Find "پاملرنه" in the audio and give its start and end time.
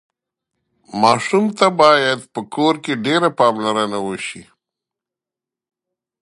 3.39-3.99